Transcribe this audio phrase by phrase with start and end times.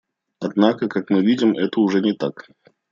[0.39, 2.49] Однако, как мы видим, это уже не так.